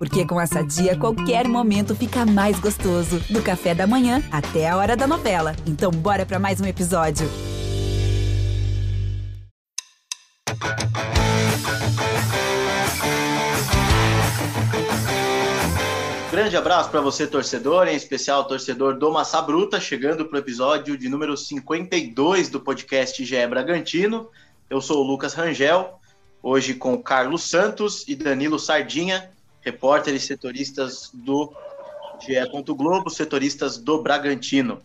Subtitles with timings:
[0.00, 3.20] Porque com essa dia, qualquer momento fica mais gostoso.
[3.28, 5.54] Do café da manhã até a hora da novela.
[5.66, 7.28] Então, bora para mais um episódio.
[16.30, 20.96] Grande abraço para você, torcedor, em especial torcedor do Massa Bruta, chegando para o episódio
[20.96, 24.30] de número 52 do podcast GE Bragantino.
[24.70, 26.00] Eu sou o Lucas Rangel,
[26.42, 29.30] hoje com Carlos Santos e Danilo Sardinha
[29.60, 31.52] repórteres setoristas do
[32.20, 32.34] GE.
[32.74, 34.80] Globo, setoristas do Bragantino.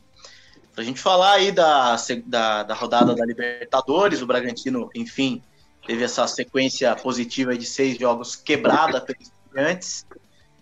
[0.74, 5.42] Para a gente falar aí da, da, da, rodada da Libertadores, o Bragantino, enfim,
[5.88, 10.06] teve essa sequência positiva de seis jogos quebrada pelos estudiantes,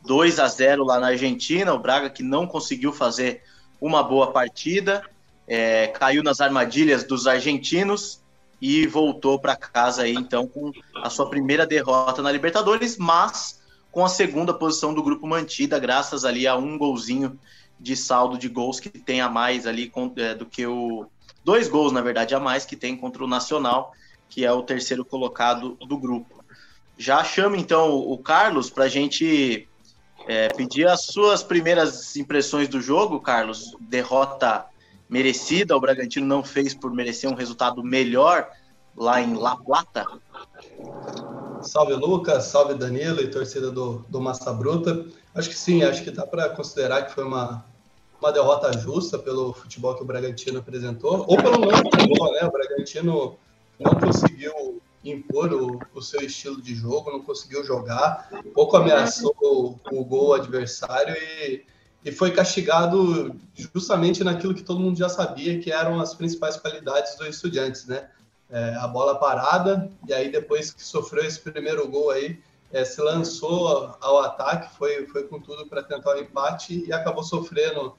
[0.05, 3.41] 2 a 0 lá na Argentina, o Braga que não conseguiu fazer
[3.79, 5.03] uma boa partida,
[5.47, 8.21] é, caiu nas armadilhas dos argentinos
[8.61, 13.62] e voltou para casa aí então com a sua primeira derrota na Libertadores, mas
[13.93, 17.39] com a segunda posição do grupo mantida, graças ali a um golzinho
[17.79, 21.05] de saldo de gols que tem a mais ali é, do que o.
[21.45, 23.93] Dois gols, na verdade, a mais que tem contra o Nacional,
[24.27, 26.43] que é o terceiro colocado do grupo.
[26.97, 29.67] Já chamo então o Carlos para a gente
[30.27, 33.75] é, pedir as suas primeiras impressões do jogo, Carlos.
[33.79, 34.65] Derrota
[35.07, 38.49] merecida, o Bragantino não fez por merecer um resultado melhor
[38.97, 40.07] lá em La Plata.
[41.63, 45.05] Salve Lucas, salve Danilo e torcida do, do Massa Bruta.
[45.33, 47.65] Acho que sim, acho que dá para considerar que foi uma,
[48.19, 52.45] uma derrota justa pelo futebol que o Bragantino apresentou, ou pelo não futebol, né?
[52.45, 53.37] O Bragantino
[53.79, 59.79] não conseguiu impor o, o, seu estilo de jogo, não conseguiu jogar, pouco ameaçou o,
[59.91, 61.65] o gol adversário e,
[62.05, 63.35] e foi castigado
[63.73, 68.09] justamente naquilo que todo mundo já sabia, que eram as principais qualidades do Estudiantes, né?
[68.53, 72.39] É, a bola parada, e aí depois que sofreu esse primeiro gol aí,
[72.71, 77.23] é, se lançou ao ataque, foi, foi com tudo para tentar o empate e acabou
[77.23, 77.95] sofrendo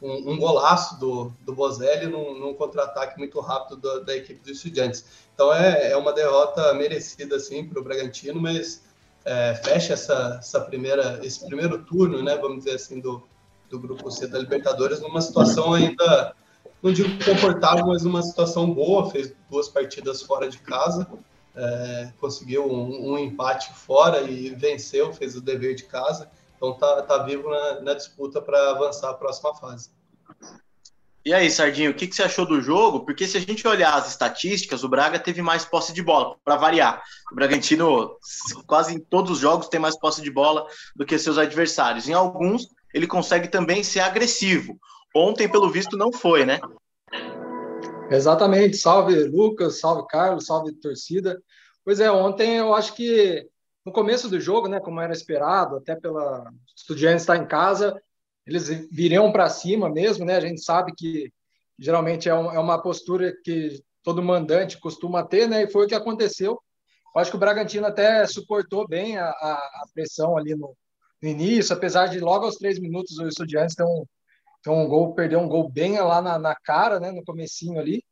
[0.00, 4.58] um, um golaço do, do Bozelli num, num contra-ataque muito rápido do, da equipe dos
[4.58, 5.04] Estudiantes.
[5.34, 8.84] Então é, é uma derrota merecida assim para o Bragantino, mas
[9.24, 13.22] é, fecha essa, essa primeira, esse primeiro turno, né, vamos dizer assim, do,
[13.68, 16.34] do grupo C da Libertadores numa situação ainda
[16.82, 21.08] não digo confortável, mas uma situação boa, fez duas partidas fora de casa,
[21.54, 27.02] é, conseguiu um, um, empate fora e venceu, fez o dever de casa, então tá,
[27.02, 29.90] tá vivo na, na disputa para avançar a próxima fase.
[31.24, 33.00] E aí, Sardinho, o que, que você achou do jogo?
[33.00, 36.56] Porque se a gente olhar as estatísticas, o Braga teve mais posse de bola, para
[36.56, 37.02] variar.
[37.30, 38.16] O Bragantino,
[38.66, 40.66] quase em todos os jogos, tem mais posse de bola
[40.96, 42.08] do que seus adversários.
[42.08, 44.78] Em alguns, ele consegue também ser agressivo.
[45.14, 46.60] Ontem, pelo visto, não foi, né?
[48.10, 48.76] Exatamente.
[48.76, 51.42] Salve, Lucas, salve, Carlos, salve, torcida.
[51.84, 53.46] Pois é, ontem eu acho que
[53.84, 57.98] no começo do jogo, né, como era esperado, até pela Estudiantes estar em casa,
[58.46, 60.36] eles viriam para cima mesmo, né?
[60.36, 61.32] A gente sabe que
[61.78, 65.62] geralmente é, um, é, uma postura que todo mandante costuma ter, né?
[65.62, 66.60] E foi o que aconteceu.
[67.14, 70.74] Eu acho que o Bragantino até suportou bem a, a, a pressão ali no,
[71.22, 74.04] no, início, apesar de logo aos três minutos o Estudiantes ter um,
[74.60, 78.02] então, um gol, perdeu um gol bem lá na, na cara, né, no comecinho ali.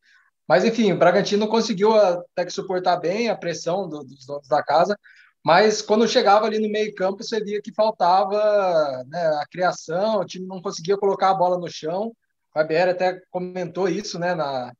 [0.48, 4.62] Mas, enfim, o Bragantino conseguiu até que suportar bem a pressão do, dos donos da
[4.62, 4.96] casa,
[5.44, 10.24] mas quando chegava ali no meio campo, você via que faltava né, a criação, o
[10.24, 12.08] time não conseguia colocar a bola no chão.
[12.08, 12.14] O
[12.52, 14.72] Fabier até comentou isso né, na,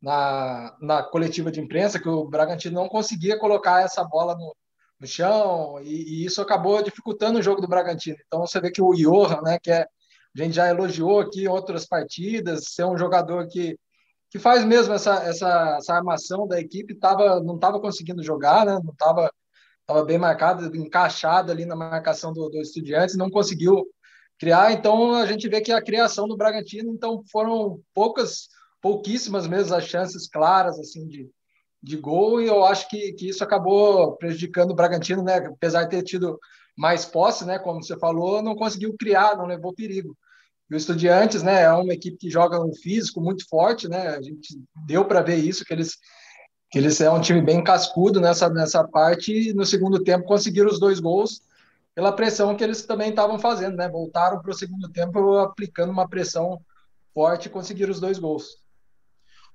[0.00, 4.56] na, na coletiva de imprensa, que o Bragantino não conseguia colocar essa bola no,
[5.00, 8.16] no chão, e, e, isso acabou dificultando o jogo do Bragantino.
[8.26, 9.86] Então você vê que o Johan, né, que é
[10.42, 13.78] a gente já elogiou aqui outras partidas, ser um jogador que,
[14.30, 18.78] que faz mesmo essa, essa, essa armação da equipe, tava, não estava conseguindo jogar, né?
[18.84, 19.30] não estava
[19.86, 23.86] tava bem marcado, encaixado ali na marcação do, do Estudiantes, não conseguiu
[24.38, 28.48] criar, então a gente vê que a criação do Bragantino, então foram poucas,
[28.82, 31.30] pouquíssimas mesmo as chances claras assim de,
[31.82, 35.38] de gol, e eu acho que, que isso acabou prejudicando o Bragantino, né?
[35.38, 36.38] apesar de ter tido
[36.76, 40.16] mais posse, né, como você falou, não conseguiu criar, não levou perigo.
[40.70, 44.08] O Estudiantes, né, é uma equipe que joga um físico muito forte, né?
[44.08, 45.96] A gente deu para ver isso que eles
[46.70, 50.68] que eles é um time bem cascudo nessa nessa parte e no segundo tempo conseguiram
[50.68, 51.40] os dois gols
[51.94, 53.88] pela pressão que eles também estavam fazendo, né?
[53.88, 56.60] Voltaram para o segundo tempo aplicando uma pressão
[57.14, 58.58] forte e conseguiram os dois gols.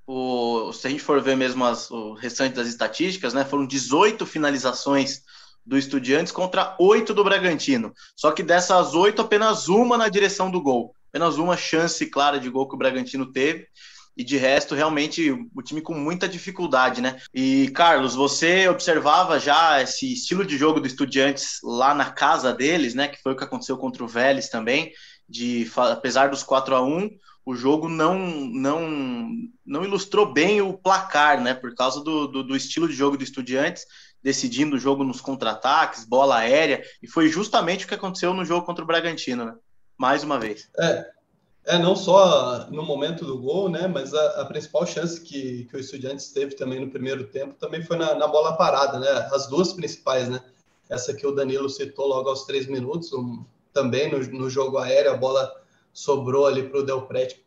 [0.05, 4.25] O, se a gente for ver mesmo as, o restante das estatísticas, né, foram 18
[4.25, 5.21] finalizações
[5.65, 7.93] do Estudiantes contra oito do Bragantino.
[8.15, 10.93] Só que dessas oito, apenas uma na direção do gol.
[11.13, 13.67] Apenas uma chance clara de gol que o Bragantino teve.
[14.17, 17.19] e de resto, realmente, o time com muita dificuldade, né?
[17.33, 22.93] E, Carlos, você observava já esse estilo de jogo do Estudiantes lá na casa deles,
[22.95, 23.07] né?
[23.07, 24.91] Que foi o que aconteceu contra o Vélez também,
[25.29, 27.09] de apesar dos 4 a 1
[27.45, 29.29] o jogo não, não,
[29.65, 31.53] não ilustrou bem o placar, né?
[31.53, 33.85] Por causa do, do, do estilo de jogo do Estudiantes,
[34.21, 38.65] decidindo o jogo nos contra-ataques, bola aérea, e foi justamente o que aconteceu no jogo
[38.65, 39.53] contra o Bragantino, né?
[39.97, 40.69] Mais uma vez.
[40.79, 41.11] É,
[41.65, 43.87] é não só no momento do gol, né?
[43.87, 47.81] Mas a, a principal chance que, que o Estudiantes teve também no primeiro tempo também
[47.81, 49.09] foi na, na bola parada, né?
[49.31, 50.43] As duas principais, né?
[50.89, 55.11] Essa que o Danilo citou logo aos três minutos, um, também no, no jogo aéreo,
[55.11, 55.51] a bola
[55.93, 57.43] sobrou ali para o Del Prete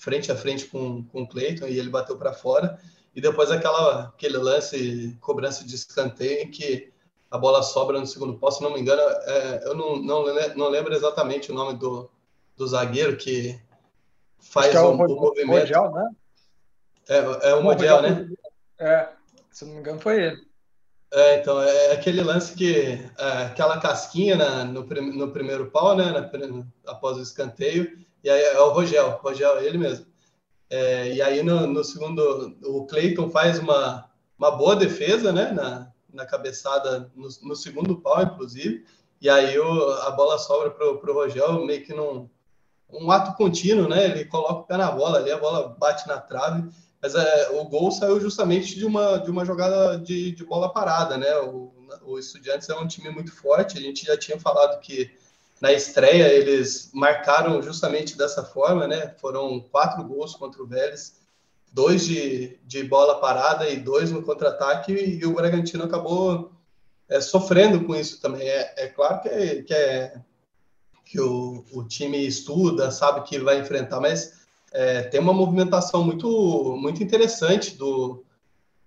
[0.00, 2.78] frente a frente com, com o Cleiton e ele bateu para fora.
[3.14, 6.90] E depois aquela, aquele lance, cobrança de escanteio, em que
[7.30, 10.24] a bola sobra no segundo posto, se não me engano, é, eu não, não,
[10.56, 12.10] não lembro exatamente o nome do,
[12.56, 13.60] do zagueiro que
[14.40, 15.60] faz é o, o, o, movimento.
[15.60, 16.10] Modial, né?
[17.08, 18.28] É, é o Modial, né?
[18.78, 19.08] É,
[19.50, 20.50] se não me engano, foi ele.
[21.12, 26.10] É, então, é aquele lance que é, aquela casquinha na, no, no primeiro pau, né,
[26.10, 26.30] na,
[26.86, 30.06] após o escanteio, e aí é o Rogel, Rogel é ele mesmo.
[30.68, 35.92] É, e aí no, no, segundo, o Cleiton faz uma, uma boa defesa, né, na,
[36.12, 38.84] na cabeçada, no, no segundo pau, inclusive,
[39.20, 42.28] e aí o, a bola sobra para o Rogel, meio que num
[42.92, 46.18] um ato contínuo, né, ele coloca o pé na bola ali, a bola bate na
[46.18, 46.68] trave,
[47.00, 51.16] mas é, o gol saiu justamente de uma, de uma jogada de, de bola parada,
[51.16, 51.34] né?
[51.38, 51.72] O,
[52.02, 55.10] o Estudiantes é um time muito forte, a gente já tinha falado que
[55.60, 59.14] na estreia eles marcaram justamente dessa forma, né?
[59.18, 61.19] Foram quatro gols contra o Vélez,
[61.72, 66.52] dois de, de bola parada e dois no contra-ataque, e o Bragantino acabou
[67.08, 68.48] é, sofrendo com isso também.
[68.48, 70.20] É, é claro que, que, é,
[71.04, 74.40] que o, o time estuda, sabe que vai enfrentar, mas
[74.72, 78.24] é, tem uma movimentação muito, muito interessante do,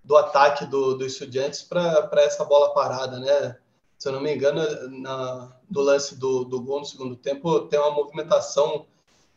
[0.04, 3.58] do ataque do, do Estudiantes para essa bola parada, né?
[3.98, 7.80] Se eu não me engano, na, do lance do, do gol no segundo tempo, tem
[7.80, 8.86] uma movimentação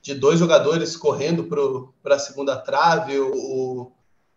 [0.07, 1.49] de dois jogadores correndo
[2.01, 3.19] para a segunda trave.
[3.19, 3.93] O,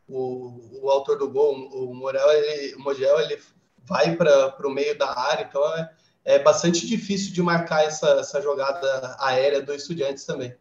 [0.07, 3.39] o, o autor do gol, o Morel, ele, o Mogel, ele
[3.85, 5.91] vai para o meio da área, então é,
[6.25, 10.55] é bastante difícil de marcar essa, essa jogada aérea do Estudiantes também.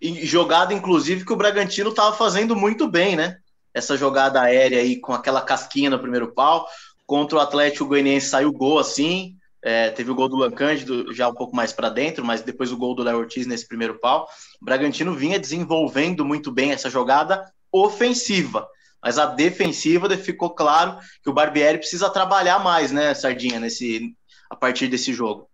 [0.00, 3.38] E jogada, inclusive, que o Bragantino estava fazendo muito bem, né?
[3.72, 6.64] Essa jogada aérea aí com aquela casquinha no primeiro pau.
[7.06, 9.36] Contra o Atlético Goianiense saiu gol assim.
[9.66, 12.76] É, teve o gol do Lancândido já um pouco mais para dentro, mas depois o
[12.76, 14.28] gol do Léo Ortiz nesse primeiro pau.
[14.60, 18.68] O Bragantino vinha desenvolvendo muito bem essa jogada ofensiva.
[19.02, 24.14] Mas a defensiva ficou claro que o Barbieri precisa trabalhar mais, né, Sardinha, nesse,
[24.50, 25.48] a partir desse jogo.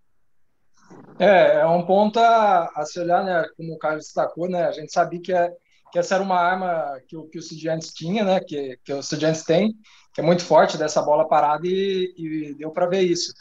[1.18, 3.44] É, é um ponto a, a, se olhar, né?
[3.56, 4.64] Como o Carlos destacou, né?
[4.64, 5.52] A gente sabia que, é,
[5.92, 8.40] que essa era uma arma que, o, que os estudiantes tinha, né?
[8.40, 9.74] Que, que os estudiantes têm,
[10.14, 13.32] que é muito forte dessa bola parada e, e deu para ver isso.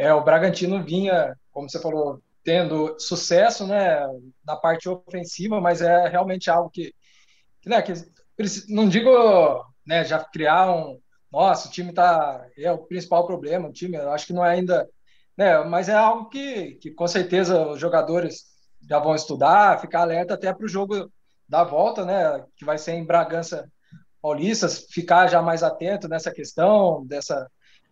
[0.00, 4.00] É, o Bragantino vinha, como você falou, tendo sucesso, né?
[4.44, 6.94] Na parte ofensiva, mas é realmente algo que,
[7.60, 7.92] que, né, que
[8.68, 9.10] não digo,
[9.86, 10.02] né?
[10.04, 10.98] Já criar um,
[11.30, 14.52] nossa, o time tá é o principal problema, o time, eu acho que não é
[14.52, 14.88] ainda
[15.36, 15.62] né?
[15.64, 18.44] Mas é algo que, que com certeza os jogadores
[18.88, 21.10] já vão estudar, ficar alerta até para o jogo
[21.48, 22.44] da volta, né?
[22.56, 23.70] Que vai ser em Bragança
[24.22, 27.50] Paulista, ficar já mais atento nessa questão, dessa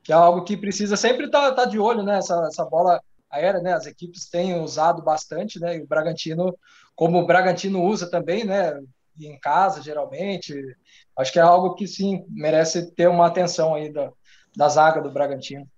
[0.08, 2.16] que é algo que precisa sempre estar tá, tá de olho, né?
[2.16, 2.98] Essa, essa bola
[3.30, 3.74] aérea, né?
[3.74, 5.76] As equipes têm usado bastante, né?
[5.76, 6.58] E o Bragantino,
[6.96, 8.80] como o Bragantino usa também, né?
[9.20, 10.54] em casa, geralmente,
[11.18, 14.10] acho que é algo que sim merece ter uma atenção aí da,
[14.56, 15.68] da zaga do Bragantino.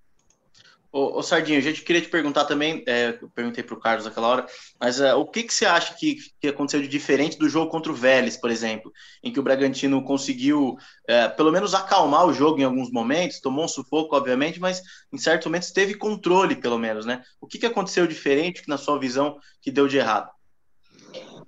[0.93, 4.05] Ô, ô Sardinho, a gente queria te perguntar também, é, eu perguntei para o Carlos
[4.05, 4.47] naquela hora,
[4.81, 7.93] mas é, o que, que você acha que, que aconteceu de diferente do jogo contra
[7.93, 8.93] o Vélez, por exemplo,
[9.23, 13.67] em que o Bragantino conseguiu, é, pelo menos, acalmar o jogo em alguns momentos, tomou
[13.67, 14.83] um sufoco, obviamente, mas
[15.13, 17.23] em certos momentos teve controle, pelo menos, né?
[17.41, 20.29] O que, que aconteceu diferente, que na sua visão, que deu de errado?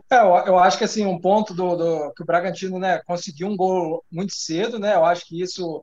[0.09, 3.49] É, eu, eu, acho que assim um ponto do, do, que o Bragantino né, conseguiu
[3.49, 4.95] um gol muito cedo, né?
[4.95, 5.83] Eu acho que isso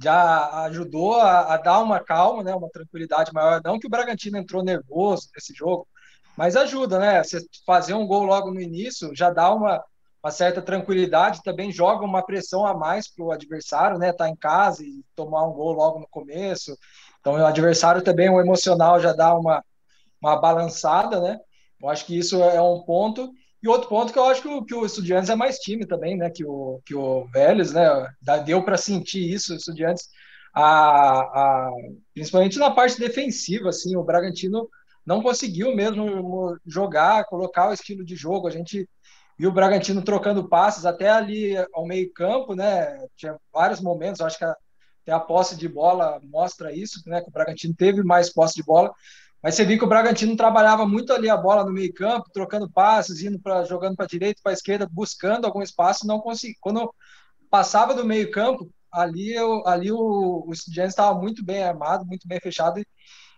[0.00, 3.60] já ajudou a, a, dar uma calma, né, uma tranquilidade maior.
[3.64, 5.86] Não que o Bragantino entrou nervoso nesse jogo,
[6.36, 7.22] mas ajuda, né?
[7.22, 9.82] Você fazer um gol logo no início já dá uma,
[10.22, 14.12] uma certa tranquilidade, também joga uma pressão a mais para o adversário, né?
[14.12, 16.76] Tá em casa e tomar um gol logo no começo.
[17.20, 19.64] Então o adversário também, o emocional já dá uma,
[20.22, 21.38] uma balançada, né?
[21.80, 23.32] Eu acho que isso é um ponto.
[23.62, 26.16] E outro ponto que eu acho que o, que o Estudiantes é mais time também,
[26.16, 26.30] né?
[26.30, 27.88] Que o, que o Vélez, né?
[28.44, 30.08] Deu para sentir isso, o Estudiantes,
[30.54, 31.70] a, a,
[32.14, 34.68] principalmente na parte defensiva, assim, o Bragantino
[35.04, 38.46] não conseguiu mesmo jogar, colocar o estilo de jogo.
[38.46, 38.88] A gente
[39.38, 43.06] vi o Bragantino trocando passes até ali ao meio-campo, né?
[43.16, 47.22] Tinha vários momentos, acho que até a posse de bola mostra isso, né?
[47.22, 48.92] Que o Bragantino teve mais posse de bola,
[49.42, 53.22] mas você viu que o Bragantino trabalhava muito ali a bola no meio-campo, trocando passes,
[53.22, 56.56] indo para jogando para direita, para esquerda, buscando algum espaço, não conseguia.
[56.60, 56.92] Quando
[57.50, 62.40] passava do meio-campo, ali, eu, ali o, o Estudiantes estava muito bem armado, muito bem
[62.40, 62.86] fechado e,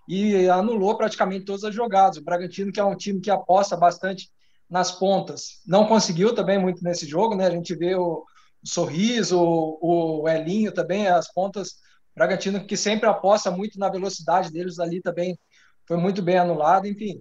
[0.09, 2.17] e anulou praticamente todas as jogadas.
[2.17, 4.31] O Bragantino, que é um time que aposta bastante
[4.69, 7.47] nas pontas, não conseguiu também muito nesse jogo, né?
[7.47, 8.25] A gente vê o,
[8.63, 11.75] o Sorriso, o, o Elinho também, as pontas.
[12.15, 15.39] Bragantino que sempre aposta muito na velocidade deles ali também
[15.91, 17.21] foi muito bem anulado, enfim.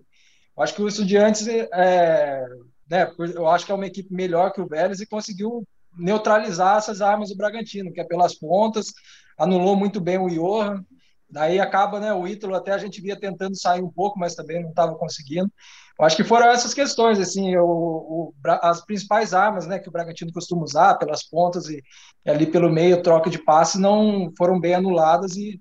[0.56, 2.46] Eu acho que o Estudiantes, é,
[2.88, 7.02] né, eu acho que é uma equipe melhor que o Vélez e conseguiu neutralizar essas
[7.02, 8.94] armas do Bragantino, que é pelas pontas,
[9.40, 10.86] anulou muito bem o Johan,
[11.28, 14.62] daí acaba, né, o Ítalo até a gente via tentando sair um pouco, mas também
[14.62, 15.52] não estava conseguindo.
[16.00, 19.92] Eu acho que foram essas questões, assim, o, o, as principais armas, né, que o
[19.92, 21.82] Bragantino costuma usar, pelas pontas e,
[22.24, 25.60] e ali pelo meio, troca de passe, não foram bem anuladas e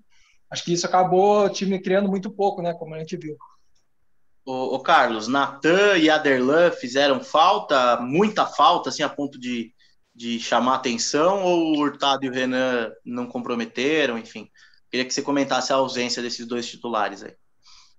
[0.51, 3.37] acho que isso acabou o time criando muito pouco, né, como a gente viu.
[4.45, 9.73] O, o Carlos, Natan e Aderlan fizeram falta, muita falta, assim, a ponto de
[10.19, 14.51] de chamar atenção ou o Hurtado e o Renan não comprometeram, enfim.
[14.91, 17.35] Queria que você comentasse a ausência desses dois titulares aí.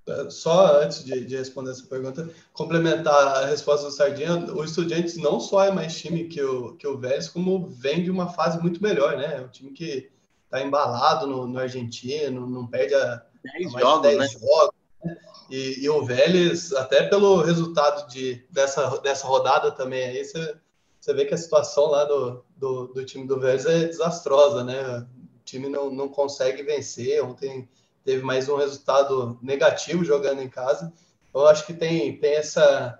[0.05, 5.15] É, só antes de, de, responder essa pergunta, complementar a resposta do Sardinha, o Estudiantes
[5.15, 8.59] não só é mais time que o, que o Vélez, como vem de uma fase
[8.59, 9.37] muito melhor, né?
[9.37, 10.11] É um time que
[10.49, 13.23] está embalado no, no, argentino, não perde a,
[13.57, 14.27] 10 jogos, 10 né?
[14.27, 14.75] jogos.
[15.49, 20.55] E, e, o Vélez, até pelo resultado de, dessa, dessa rodada também, aí você
[20.99, 24.99] você vê que a situação lá do, do, do time do Vélez é desastrosa, né?
[24.99, 27.23] O time não, não consegue vencer.
[27.23, 27.69] Ontem
[28.03, 30.91] teve mais um resultado negativo jogando em casa.
[31.29, 32.99] Então, eu acho que tem, tem essa,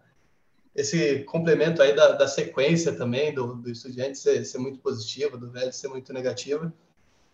[0.74, 5.52] esse complemento aí da, da sequência também do, do Estudiante ser, ser muito positiva, do
[5.52, 6.74] Vélez ser muito negativa.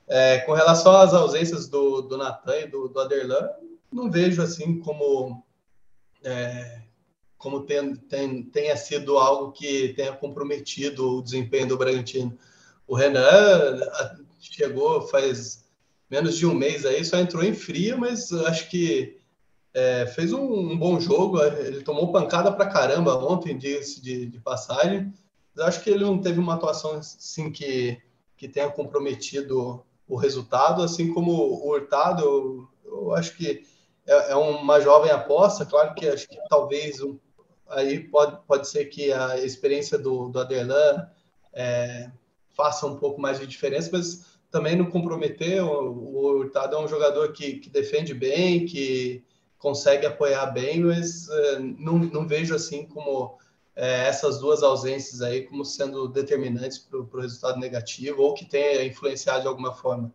[0.07, 3.49] É, com relação às ausências do, do Natan e do, do Aderlan,
[3.91, 5.43] não vejo assim como
[6.23, 6.81] é,
[7.37, 12.37] como tem, tem, tenha sido algo que tenha comprometido o desempenho do Bragantino.
[12.87, 13.79] O Renan
[14.39, 15.65] chegou faz
[16.09, 19.19] menos de um mês aí, só entrou em fria, mas acho que
[19.73, 21.41] é, fez um, um, bom jogo.
[21.41, 23.79] Ele tomou pancada pra caramba ontem, de,
[24.29, 25.13] de, passagem.
[25.53, 28.01] Mas acho que ele não teve uma atuação assim que,
[28.37, 32.23] que tenha comprometido o resultado, assim como o Hurtado.
[32.23, 33.63] Eu, eu acho que
[34.05, 37.17] é, é, uma jovem aposta, claro que acho que talvez um,
[37.69, 41.07] aí pode, pode ser que a experiência do, do Aderlan
[41.53, 42.11] é,
[42.49, 45.63] faça um pouco mais de diferença, mas também não comprometer.
[45.63, 49.23] O, o Hurtado é um jogador que, que defende bem, que
[49.57, 53.37] consegue apoiar bem, mas é, não, não vejo assim como
[53.75, 58.85] é, essas duas ausências aí como sendo determinantes para o resultado negativo ou que tenha
[58.85, 60.13] influenciado de alguma forma.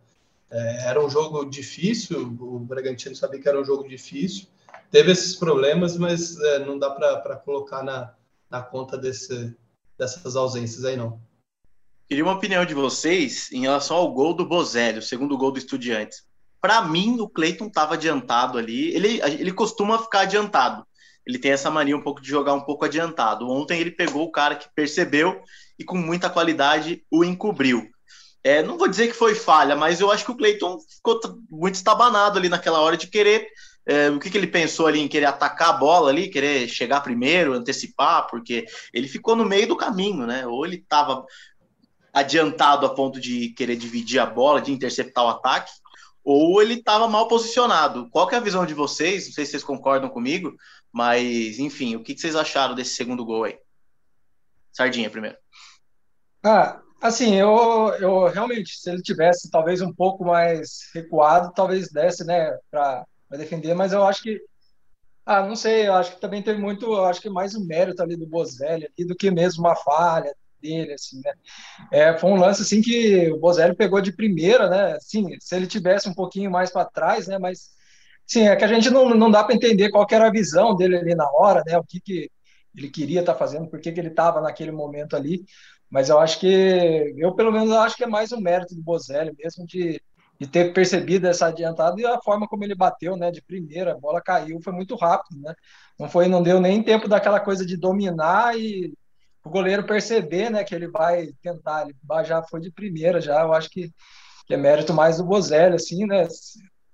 [0.51, 4.47] É, era um jogo difícil, o Bragantino sabia que era um jogo difícil,
[4.91, 8.15] teve esses problemas, mas é, não dá para colocar na,
[8.51, 9.55] na conta desse,
[9.97, 11.21] dessas ausências aí, não.
[12.09, 15.59] Queria uma opinião de vocês em relação ao gol do Bozelli, o segundo gol do
[15.59, 16.25] Estudiantes.
[16.61, 18.93] Para mim, o Cleiton estava adiantado ali.
[18.93, 20.85] Ele, ele costuma ficar adiantado.
[21.31, 23.49] Ele tem essa mania um pouco de jogar um pouco adiantado.
[23.49, 25.41] Ontem ele pegou o cara que percebeu
[25.79, 27.89] e com muita qualidade o encobriu.
[28.43, 31.21] É, não vou dizer que foi falha, mas eu acho que o Cleiton ficou
[31.51, 33.47] muito estabanado ali naquela hora de querer
[33.87, 37.01] é, o que, que ele pensou ali em querer atacar a bola ali, querer chegar
[37.01, 40.47] primeiro, antecipar, porque ele ficou no meio do caminho, né?
[40.47, 41.25] Ou ele estava
[42.13, 45.71] adiantado a ponto de querer dividir a bola, de interceptar o ataque,
[46.25, 48.09] ou ele estava mal posicionado.
[48.11, 49.27] Qual é a visão de vocês?
[49.27, 50.55] Não sei se vocês concordam comigo,
[50.93, 53.59] mas enfim, o que, vocês acharam desse segundo gol aí?
[54.73, 55.37] Sardinha primeiro.
[56.43, 62.25] Ah, assim, eu, eu realmente, se ele tivesse talvez um pouco mais recuado, talvez desse,
[62.25, 64.41] né, para defender, mas eu acho que
[65.25, 68.03] ah, não sei, eu acho que também teve muito, eu acho que mais um mérito
[68.03, 71.33] ali do Bozelli do que mesmo uma falha dele, assim, né?
[71.93, 74.99] É, foi um lance assim que o Bozelli pegou de primeira, né?
[75.01, 77.39] Sim, se ele tivesse um pouquinho mais para trás, né?
[77.39, 77.71] Mas
[78.31, 80.97] sim, é que a gente não, não dá para entender qual era a visão dele
[80.97, 81.79] ali na hora, né?
[81.79, 82.31] O que, que
[82.77, 85.45] ele queria estar tá fazendo, por que, que ele estava naquele momento ali.
[85.91, 89.33] Mas eu acho que eu pelo menos acho que é mais um mérito do Bozelli
[89.39, 90.01] mesmo de
[90.41, 93.99] de ter percebido essa adiantada e a forma como ele bateu, né, de primeira, a
[93.99, 95.55] bola caiu, foi muito rápido, né?
[95.99, 98.95] Não foi, não deu nem tempo daquela coisa de dominar e
[99.45, 101.95] o goleiro perceber, né, que ele vai tentar, ele
[102.25, 103.93] já foi de primeira já, eu acho que,
[104.47, 106.27] que é mérito mais do Bozelli, assim, né?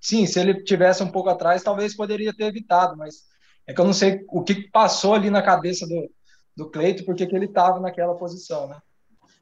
[0.07, 3.25] Sim, se ele tivesse um pouco atrás, talvez poderia ter evitado, mas
[3.67, 6.09] é que eu não sei o que passou ali na cabeça do,
[6.55, 8.77] do Cleito, porque que ele estava naquela posição, né?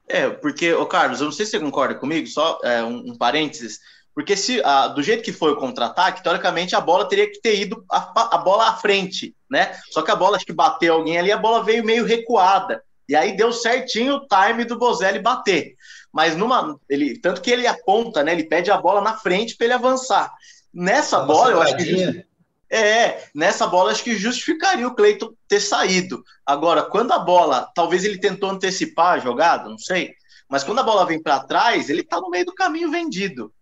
[0.08, 3.16] É, porque, ô Carlos, eu não sei se você concorda comigo, só é, um, um,
[3.16, 3.80] parênteses,
[4.16, 7.60] porque se a, do jeito que foi o contra-ataque, teoricamente a bola teria que ter
[7.60, 9.80] ido a, a, bola à frente, né?
[9.92, 12.84] Só que a bola acho que bateu alguém ali, a bola veio meio recuada.
[13.08, 15.76] E aí deu certinho o time do Bozelli bater.
[16.16, 16.80] Mas numa.
[16.90, 18.32] Ele, tanto que ele aponta, né?
[18.32, 20.34] Ele pede a bola na frente para ele avançar.
[20.76, 22.26] Nessa Uma bola, eu acho que.
[22.70, 26.22] É, nessa bola acho que justificaria o Cleiton ter saído.
[26.46, 30.14] Agora, quando a bola, talvez ele tentou antecipar a jogada, não sei,
[30.50, 33.54] mas quando a bola vem para trás, ele está no meio do caminho vendido.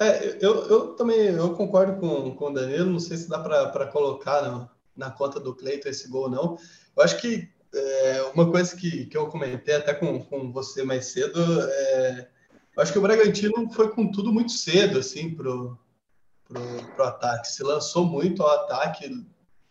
[0.00, 3.86] É, eu, eu também eu concordo com, com o Danilo, não sei se dá para
[3.88, 6.56] colocar na, na conta do Cleiton esse gol não.
[6.96, 11.06] Eu acho que é, uma coisa que, que eu comentei até com, com você mais
[11.06, 12.28] cedo, é,
[12.76, 15.78] acho que o Bragantino foi com tudo muito cedo, assim, pro,
[16.46, 16.60] pro,
[16.94, 17.48] pro ataque.
[17.48, 19.26] Se lançou muito ao ataque,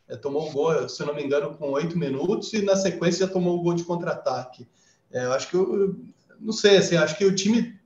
[0.08, 3.28] é, tomou o gol, se eu não me engano, com oito minutos e na sequência
[3.28, 4.68] tomou o gol de contra-ataque.
[5.12, 5.96] É, eu acho que eu,
[6.40, 7.80] não sei, assim, acho que o time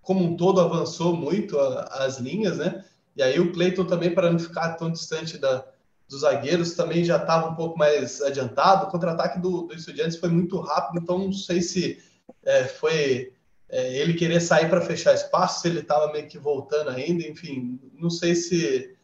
[0.00, 2.84] como um todo avançou muito a, as linhas, né?
[3.16, 5.64] E aí o Cleiton também para não ficar tão distante da,
[6.08, 8.86] dos zagueiros também já estava um pouco mais adiantado.
[8.86, 12.02] O contra-ataque do, do Estudiantes foi muito rápido, então não sei se
[12.44, 13.32] é, foi
[13.74, 17.80] é, ele querer sair para fechar espaço, se ele estava meio que voltando ainda, enfim,
[17.94, 18.96] não sei se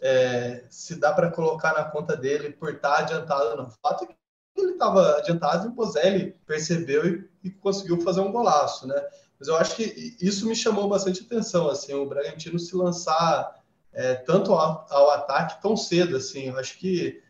[0.00, 3.68] é, se dá para colocar na conta dele por estar tá adiantado ou não.
[3.68, 4.14] O fato é que
[4.56, 9.00] ele estava adiantado e o Bozelli percebeu e, e, conseguiu fazer um golaço, né?
[9.38, 14.16] Mas eu acho que isso me chamou bastante atenção, assim, o Bragantino se lançar é,
[14.16, 17.22] tanto ao, ao, ataque tão cedo, assim, eu acho que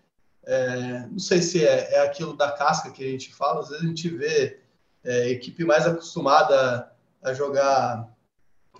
[0.47, 3.85] é, não sei se é, é, aquilo da casca que a gente fala, às vezes
[3.85, 4.61] a gente vê
[5.07, 6.91] é, equipe mais acostumada
[7.23, 8.13] a, jogar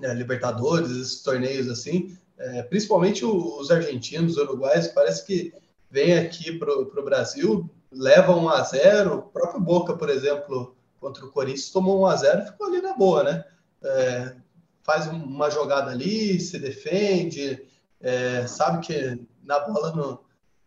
[0.03, 5.55] é, Libertadores, esses torneios assim, é, principalmente os argentinos, os uruguaios, parece que
[5.89, 11.25] vem aqui para o Brasil, leva 1 a 0 o próprio Boca, por exemplo, contra
[11.25, 13.45] o Corinthians, tomou 1 a 0 e ficou ali na boa, né?
[13.83, 14.35] É,
[14.83, 17.65] faz uma jogada ali, se defende,
[18.01, 20.21] é, sabe que na bola não,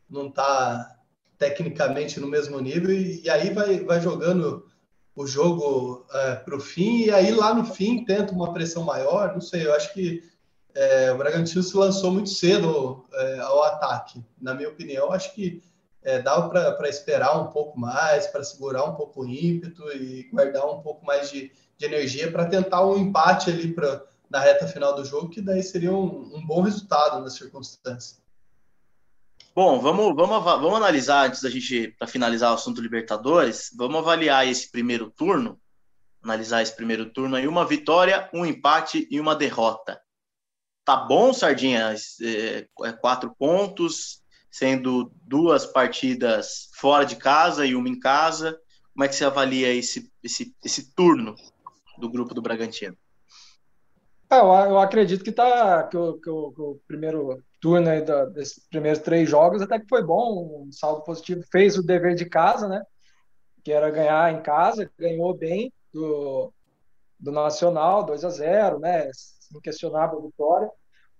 [0.10, 0.98] não tá
[1.38, 4.66] tecnicamente no mesmo nível e, e aí vai, vai jogando
[5.20, 9.34] o jogo é, para o fim e aí lá no fim tenta uma pressão maior,
[9.34, 10.24] não sei, eu acho que
[10.74, 15.62] é, o Bragantino se lançou muito cedo é, ao ataque, na minha opinião, acho que
[16.04, 20.66] é, dava para esperar um pouco mais, para segurar um pouco o ímpeto e guardar
[20.66, 24.96] um pouco mais de, de energia para tentar um empate ali para na reta final
[24.96, 28.22] do jogo, que daí seria um, um bom resultado nas circunstâncias.
[29.56, 34.48] Bom, vamos, vamos, vamos analisar antes da gente, para finalizar o assunto Libertadores, vamos avaliar
[34.48, 35.60] esse primeiro turno,
[36.24, 40.00] analisar esse primeiro turno aí, uma vitória, um empate e uma derrota.
[40.86, 41.96] Tá bom, Sardinha?
[42.22, 48.58] É, é, quatro pontos, sendo duas partidas fora de casa e uma em casa.
[48.94, 51.36] Como é que você avalia esse, esse, esse turno
[51.98, 52.98] do grupo do Bragantino?
[54.32, 58.04] É, eu, eu acredito que, tá, que, o, que o, que o primeiro turno aí
[58.04, 61.42] da, desses primeiros três jogos até que foi bom, um saldo positivo.
[61.52, 62.84] Fez o dever de casa, né?
[63.64, 66.54] Que era ganhar em casa, ganhou bem do,
[67.20, 69.10] do Nacional, 2 a 0 né?
[69.56, 70.70] Inquestionável vitória.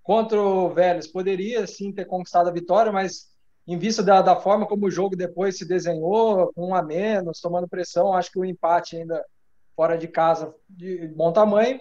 [0.04, 3.28] Contra o Vélez, poderia sim ter conquistado a vitória, mas
[3.68, 7.42] em vista da, da forma como o jogo depois se desenhou, com um a menos,
[7.42, 9.24] tomando pressão, acho que o empate ainda
[9.76, 11.80] fora de casa de bom tamanho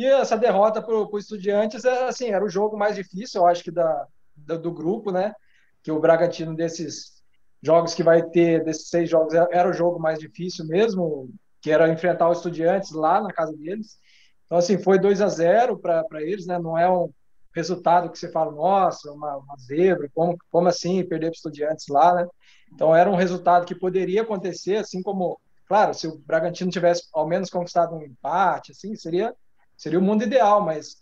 [0.00, 3.62] e essa derrota para o Estudiantes é, assim, era o jogo mais difícil, eu acho
[3.62, 5.34] que da, da, do grupo, né?
[5.82, 7.20] Que o Bragantino desses
[7.62, 11.28] jogos que vai ter, desses seis jogos, é, era o jogo mais difícil mesmo,
[11.60, 13.98] que era enfrentar o Estudiantes lá na casa deles.
[14.46, 16.58] Então, assim, foi 2 a 0 para eles, né?
[16.58, 17.12] Não é um
[17.54, 22.14] resultado que você fala, nossa, uma, uma zebra, como, como assim perder para Estudiantes lá,
[22.14, 22.28] né?
[22.72, 27.26] Então, era um resultado que poderia acontecer, assim como, claro, se o Bragantino tivesse ao
[27.26, 29.34] menos conquistado um empate, assim, seria
[29.80, 30.96] seria o mundo ideal, mas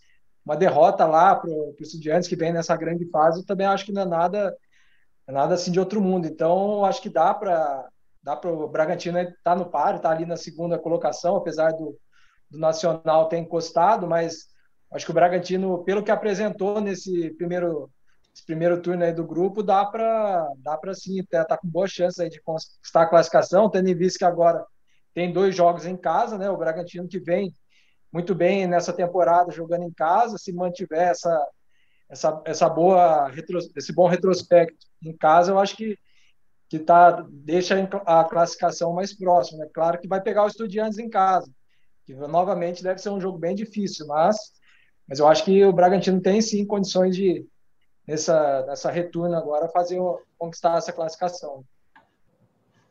[0.46, 3.92] uma derrota lá para o Estudiantes que vem nessa grande fase, eu também acho que
[3.92, 4.56] não é nada,
[5.26, 6.28] é nada assim de outro mundo.
[6.28, 7.88] Então, acho que dá para
[8.22, 11.72] dá para o Bragantino estar tá no par, estar tá ali na segunda colocação, apesar
[11.72, 11.98] do,
[12.50, 14.46] do Nacional ter encostado, mas
[14.92, 17.90] acho que o Bragantino, pelo que apresentou nesse primeiro
[18.34, 21.88] esse primeiro turno aí do grupo, dá para dá para sim, tá, tá com boa
[21.88, 24.64] chance aí de conquistar a classificação, tendo em vista que agora
[25.14, 26.48] tem dois jogos em casa, né?
[26.48, 27.52] O Bragantino que vem
[28.12, 31.46] muito bem nessa temporada jogando em casa, se mantiver essa,
[32.08, 33.30] essa, essa boa
[33.76, 35.98] esse bom retrospecto em casa, eu acho que
[36.70, 39.64] que tá deixa a classificação mais próxima.
[39.64, 41.50] É claro que vai pegar os Estudiantes em casa,
[42.04, 44.36] que novamente deve ser um jogo bem difícil, mas
[45.08, 47.46] mas eu acho que o Bragantino tem sim condições de
[48.06, 49.98] nessa nessa retorno agora fazer
[50.36, 51.64] conquistar essa classificação.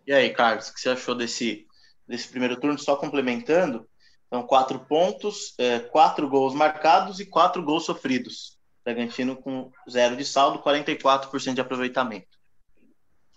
[0.07, 1.67] E aí, Carlos, o que você achou desse,
[2.07, 2.79] desse primeiro turno?
[2.79, 3.87] Só complementando,
[4.27, 8.57] então, quatro pontos, é, quatro gols marcados e quatro gols sofridos.
[8.83, 12.37] Bragantino com zero de saldo, 44% de aproveitamento.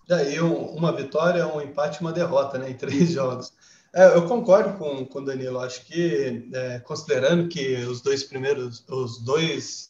[0.07, 3.53] Daí uma vitória, um empate e uma derrota né, em três jogos.
[3.93, 5.61] É, eu concordo com, com o Danilo.
[5.61, 9.89] Acho que, é, considerando que os dois primeiros, os dois,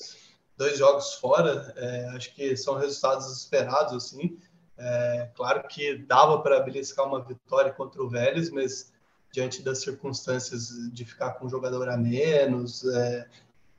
[0.57, 4.39] dois jogos fora, é, acho que são resultados esperados, assim.
[4.79, 8.91] É, claro que dava para beliscar uma vitória contra o Vélez, mas
[9.33, 13.27] diante das circunstâncias de ficar com um jogador a menos, é,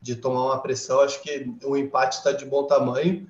[0.02, 3.30] de tomar uma pressão, acho que o empate está de bom tamanho.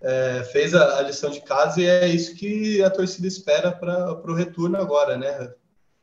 [0.00, 4.12] É, fez a, a, lição de casa e é isso que a torcida espera para
[4.12, 5.52] o retorno agora, né?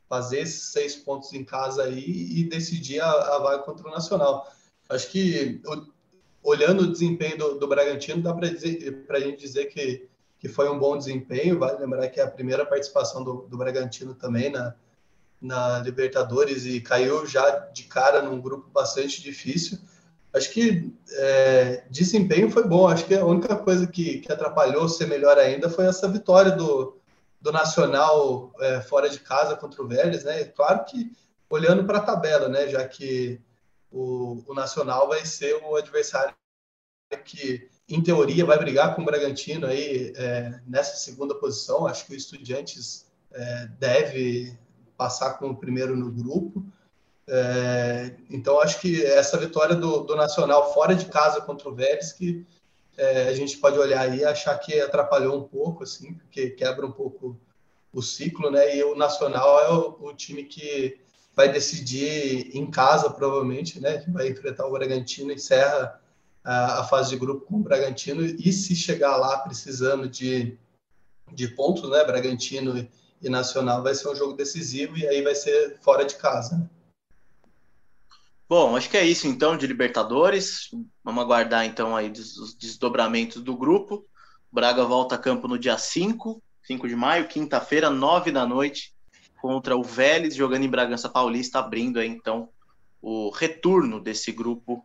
[0.08, 4.50] fazer esses seis pontos em casa aí e decidir a, a vaga contra o Nacional.
[4.88, 5.60] Acho que,
[6.42, 10.78] olhando o desempenho do, do Bragantino, dá para a gente dizer que, que foi um
[10.78, 11.58] bom desempenho.
[11.58, 14.74] Vale lembrar que é a primeira participação do, do Bragantino também na,
[15.40, 19.78] na Libertadores e caiu já de cara num grupo bastante difícil.
[20.32, 22.86] Acho que é, desempenho foi bom.
[22.86, 26.98] Acho que a única coisa que, que atrapalhou ser melhor ainda foi essa vitória do,
[27.40, 30.44] do Nacional é, fora de casa contra o Vélez, né?
[30.44, 31.12] Claro que
[31.48, 32.68] olhando para a tabela, né?
[32.68, 33.40] Já que
[33.90, 36.34] o, o, Nacional vai ser o adversário
[37.24, 41.86] que, em teoria, vai brigar com o Bragantino aí é, nessa segunda posição.
[41.86, 44.58] Acho que o Estudiantes é, deve
[44.96, 46.64] passar como primeiro no grupo.
[47.28, 52.12] É, então, acho que essa vitória do, do Nacional fora de casa contra o Vélez
[52.12, 52.46] que
[52.96, 56.86] é, a gente pode olhar aí e achar que atrapalhou um pouco, assim, porque quebra
[56.86, 57.38] um pouco
[57.92, 58.76] o ciclo, né?
[58.76, 60.98] E o Nacional é o, o time que
[61.34, 64.04] vai decidir em casa, provavelmente, né?
[64.08, 66.00] Vai enfrentar o Bragantino, encerra
[66.42, 70.56] a, a fase de grupo com o Bragantino e se chegar lá precisando de,
[71.32, 72.04] de pontos, né?
[72.04, 72.88] Bragantino
[73.22, 76.56] e, Nacional vai ser um jogo decisivo e aí vai ser fora de casa.
[76.56, 76.68] Né?
[78.48, 80.70] Bom, acho que é isso então de Libertadores.
[81.02, 84.06] Vamos aguardar então aí os desdobramentos do grupo.
[84.52, 88.94] Braga volta a campo no dia 5, 5 de maio, quinta-feira, 9 da noite,
[89.40, 92.48] contra o Vélez, jogando em Bragança Paulista, abrindo aí então
[93.02, 94.84] o retorno desse grupo,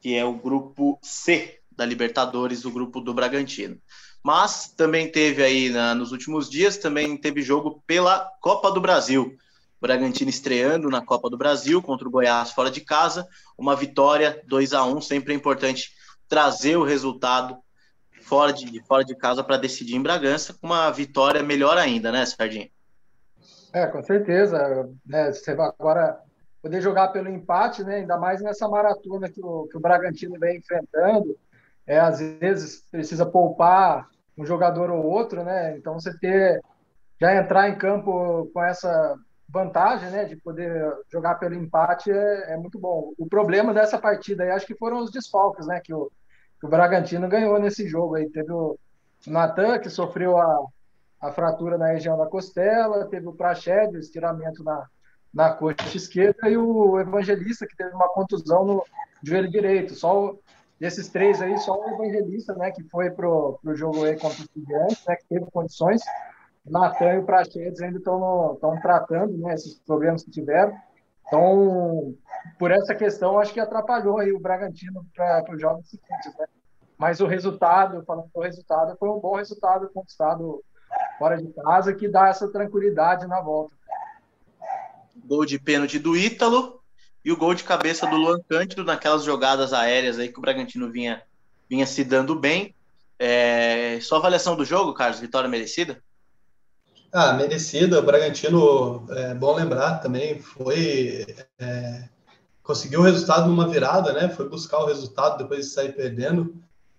[0.00, 3.80] que é o grupo C da Libertadores, o grupo do Bragantino.
[4.22, 9.36] Mas também teve aí na, nos últimos dias, também teve jogo pela Copa do Brasil.
[9.80, 14.72] Bragantino estreando na Copa do Brasil contra o Goiás fora de casa, uma vitória 2
[14.72, 15.92] a 1 sempre é importante
[16.28, 17.56] trazer o resultado
[18.22, 22.26] fora de, fora de casa para decidir em Bragança, com uma vitória melhor ainda, né,
[22.26, 22.68] Sardinha?
[23.72, 24.90] É, com certeza.
[25.06, 26.20] Né, você vai agora
[26.60, 30.58] poder jogar pelo empate, né, ainda mais nessa maratona que o, que o Bragantino vem
[30.58, 31.38] enfrentando.
[31.88, 35.76] É, às vezes precisa poupar um jogador ou outro, né?
[35.76, 36.62] Então você ter
[37.20, 39.16] já entrar em campo com essa
[39.48, 43.12] vantagem, né, de poder jogar pelo empate é, é, muito bom.
[43.18, 46.10] O problema dessa partida aí acho que foram os desfalques, né, que o,
[46.60, 48.28] que o Bragantino ganhou nesse jogo aí.
[48.28, 48.78] Teve o
[49.26, 50.66] Natan, que sofreu a,
[51.22, 54.86] a fratura na região da costela, teve o Prached, o estiramento na,
[55.32, 58.84] na coxa esquerda, e o Evangelista, que teve uma contusão no
[59.22, 59.94] joelho direito.
[59.94, 60.40] Só o,
[60.80, 64.42] desses três aí, só o Evangelista, né, que foi pro, pro jogo aí contra o
[64.42, 66.02] Estudiantes, né, que teve condições,
[66.64, 70.74] Natan e o Prachedes ainda estão tratando né, esses problemas que tiveram.
[71.26, 72.14] Então,
[72.58, 76.34] por essa questão, acho que atrapalhou aí o Bragantino para os jogos seguintes.
[76.38, 76.46] Né?
[76.96, 80.62] Mas o resultado, falando do resultado, foi um bom resultado conquistado
[81.18, 83.74] fora de casa, que dá essa tranquilidade na volta.
[85.26, 86.80] Gol de pênalti do Ítalo
[87.24, 90.90] e o gol de cabeça do Luan Cândido naquelas jogadas aéreas aí que o Bragantino
[90.90, 91.22] vinha,
[91.68, 92.74] vinha se dando bem.
[93.18, 93.98] É...
[94.00, 96.02] Só avaliação do jogo, Carlos, vitória merecida?
[97.12, 97.98] Ah, merecida.
[97.98, 101.26] O Bragantino, é bom lembrar também, foi.
[101.58, 102.08] É,
[102.62, 104.28] conseguiu o resultado numa virada, né?
[104.28, 106.54] Foi buscar o resultado depois de sair perdendo.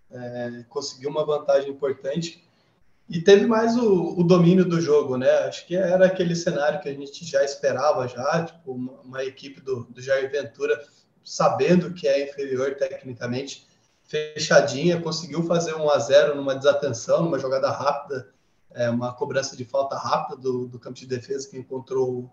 [0.09, 2.43] É, conseguiu uma vantagem importante.
[3.09, 5.29] E teve mais o, o, domínio do jogo, né?
[5.39, 9.59] Acho que era aquele cenário que a gente já esperava, já, tipo, uma, uma equipe
[9.61, 10.79] do, do Jair Ventura
[11.23, 13.67] sabendo que é inferior tecnicamente,
[14.03, 18.29] fechadinha, conseguiu fazer um a 0 numa desatenção, numa jogada rápida
[18.71, 22.31] é, uma cobrança de falta rápida do, do campo de defesa que encontrou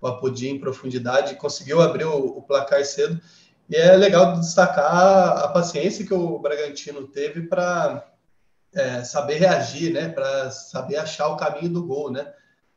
[0.00, 3.20] o Apodi em profundidade, conseguiu abrir o, o, placar cedo.
[3.68, 8.11] E é legal destacar a paciência que o Bragantino teve para
[8.74, 10.08] é, saber reagir, né?
[10.08, 12.10] para saber achar o caminho do gol.
[12.10, 12.32] Né?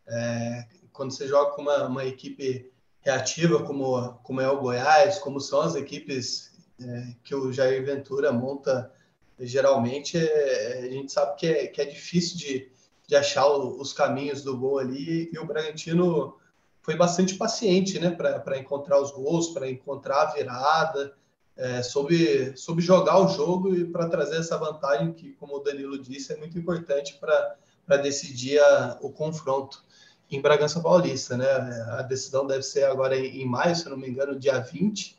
[0.07, 5.39] É, quando você joga com uma, uma, equipe reativa como, como é o Goiás, como
[5.39, 8.91] são as equipes é, que o Jair Ventura monta
[9.39, 12.71] geralmente, é, a gente sabe que é, que é difícil de,
[13.07, 16.37] de achar o, os caminhos do gol ali, e o Bragantino
[16.81, 21.15] foi bastante paciente né, para encontrar os gols, para encontrar a virada,
[21.57, 25.97] é, soube, soube jogar o jogo e para trazer essa vantagem que, como o Danilo
[25.97, 29.83] disse, é muito importante para decidir a, o confronto
[30.29, 31.37] em Bragança Paulista.
[31.37, 31.45] Né?
[31.97, 35.17] A decisão deve ser agora em, em maio, se não me engano, dia 20.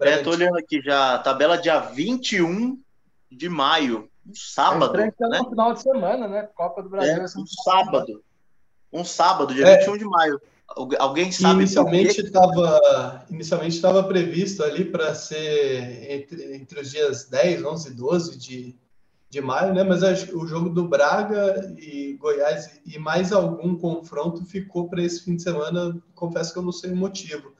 [0.00, 2.80] É, tô olhando aqui já, tabela dia 21
[3.30, 4.96] de maio, um sábado.
[5.00, 5.38] É né?
[5.38, 6.42] no final de semana, né?
[6.54, 7.16] Copa do Brasil.
[7.16, 8.22] É, um sábado.
[8.92, 9.78] Um sábado, dia é.
[9.78, 10.40] 21 de maio.
[10.98, 17.64] Alguém sabe inicialmente estava inicialmente estava previsto ali para ser entre, entre os dias 10,
[17.64, 18.78] 11 e 12 de,
[19.30, 19.82] de maio, né?
[19.82, 20.02] Mas
[20.32, 25.42] o jogo do Braga e Goiás e mais algum confronto ficou para esse fim de
[25.42, 25.96] semana.
[26.14, 27.52] Confesso que eu não sei o motivo.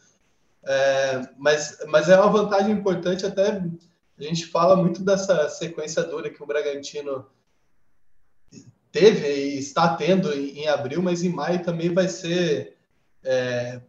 [0.65, 3.63] É, mas, mas é uma vantagem importante até
[4.19, 7.25] a gente fala muito dessa sequência dura que o Bragantino
[8.91, 12.78] teve e está tendo em, em abril, mas em maio também vai ser
[13.25, 13.81] é,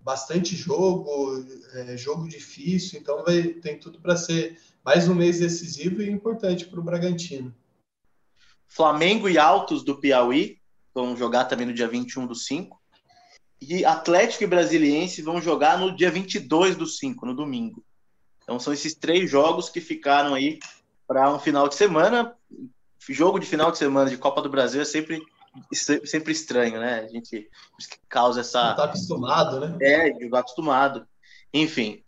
[0.00, 6.02] bastante jogo, é, jogo difícil, então vai, tem tudo para ser mais um mês decisivo
[6.02, 7.54] e importante para o Bragantino.
[8.66, 10.58] Flamengo e Altos do Piauí
[10.94, 12.80] vão jogar também no dia 21 do 5.
[13.60, 17.84] E Atlético e Brasiliense vão jogar no dia 22 do 5, no domingo.
[18.42, 20.58] Então são esses três jogos que ficaram aí
[21.06, 22.34] para um final de semana.
[23.08, 25.20] Jogo de final de semana de Copa do Brasil é sempre
[25.72, 27.00] sempre estranho, né?
[27.00, 27.48] A gente
[28.08, 28.70] causa essa.
[28.70, 29.78] Não tá acostumado, né?
[29.80, 31.06] É, não tá acostumado.
[31.52, 32.02] Enfim.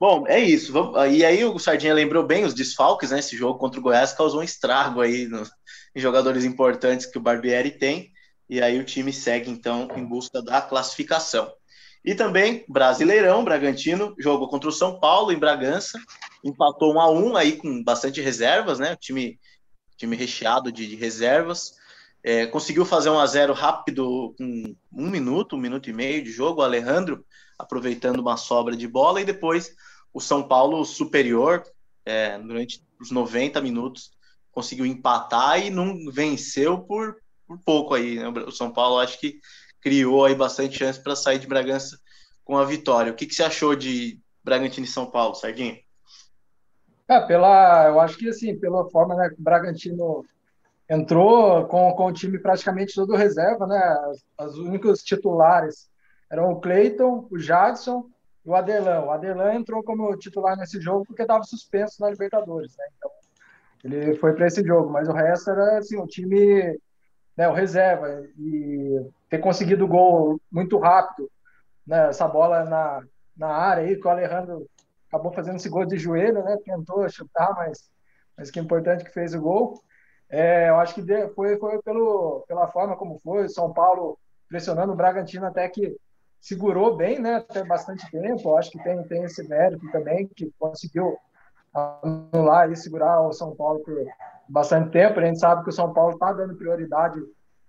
[0.00, 0.72] Bom, é isso.
[1.10, 3.18] E aí o Sardinha lembrou bem os desfalques, né?
[3.18, 5.42] Esse jogo contra o Goiás causou um estrago aí no...
[5.94, 8.12] em jogadores importantes que o Barbieri tem.
[8.48, 11.52] E aí o time segue, então, em busca da classificação.
[12.04, 15.98] E também Brasileirão, Bragantino jogou contra o São Paulo em Bragança,
[16.44, 18.96] empatou 1 a 1 aí com bastante reservas, né?
[18.96, 19.38] Time,
[19.96, 21.74] time recheado de, de reservas.
[22.30, 26.30] É, conseguiu fazer um a 0 rápido com um minuto, um minuto e meio de
[26.30, 26.60] jogo.
[26.60, 27.24] O Alejandro
[27.58, 29.74] aproveitando uma sobra de bola e depois
[30.12, 31.62] o São Paulo superior
[32.04, 34.10] é, durante os 90 minutos
[34.52, 38.18] conseguiu empatar e não venceu por, por pouco aí.
[38.18, 38.28] Né?
[38.46, 39.40] O São Paulo acho que
[39.80, 41.98] criou aí bastante chance para sair de Bragança
[42.44, 43.10] com a vitória.
[43.10, 45.78] O que, que você achou de Bragantino e São Paulo, Sardinha?
[47.08, 50.26] É, pela, eu acho que assim, pela forma né, que o Bragantino
[50.88, 53.96] entrou com, com o time praticamente todo reserva, né?
[54.40, 55.88] Os únicos titulares
[56.30, 58.08] eram o Cleiton, o Jadson
[58.44, 59.02] e o Adelan.
[59.02, 62.84] O Adelan entrou como titular nesse jogo porque estava suspenso na Libertadores, né?
[62.96, 63.10] Então,
[63.84, 66.78] ele foi para esse jogo, mas o resto era assim, o time,
[67.36, 71.30] né, o reserva e ter conseguido o gol muito rápido,
[71.86, 72.08] né?
[72.08, 73.02] Essa bola na,
[73.36, 74.66] na área aí que o Alejandro
[75.08, 76.56] acabou fazendo esse gol de joelho, né?
[76.64, 77.88] Tentou chutar, mas
[78.38, 79.82] mas que importante que fez o gol.
[80.30, 81.02] É, eu acho que
[81.34, 85.96] foi, foi pelo, pela forma como foi, São Paulo pressionando o Bragantino até que
[86.40, 88.48] segurou bem, né, até bastante tempo.
[88.48, 91.16] Eu acho que tem, tem esse mérito também, que conseguiu
[91.74, 93.94] anular e segurar o São Paulo por
[94.48, 95.18] bastante tempo.
[95.18, 97.20] A gente sabe que o São Paulo está dando prioridade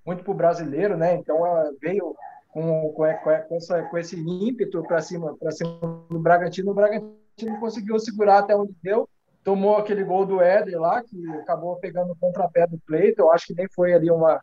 [0.06, 1.16] muito para o brasileiro, né?
[1.16, 1.38] Então
[1.82, 2.16] veio
[2.50, 3.04] com, com,
[3.48, 6.72] com, essa, com esse ímpeto para cima, cima do Bragantino.
[6.72, 9.08] O Bragantino conseguiu segurar até onde deu
[9.50, 13.24] tomou aquele gol do Éder lá, que acabou pegando o contrapé do Cleiton.
[13.24, 14.40] Eu acho que nem foi ali uma,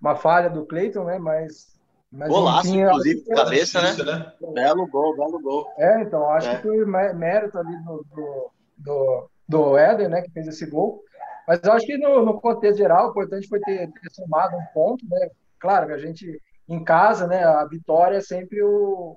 [0.00, 1.20] uma falha do Cleiton, né?
[1.20, 1.78] Mas.
[2.10, 3.92] mas Golaço, enfim, inclusive, cabeça, né?
[4.04, 4.32] né?
[4.52, 5.72] Belo gol, belo gol.
[5.78, 6.56] É, então, acho é.
[6.56, 10.20] que foi mérito ali do, do, do, do Éder, né?
[10.22, 11.00] Que fez esse gol.
[11.46, 14.66] Mas eu acho que no, no contexto geral, o importante foi ter, ter somado um
[14.74, 15.30] ponto, né?
[15.60, 17.44] Claro que a gente, em casa, né?
[17.44, 19.16] A vitória é sempre o,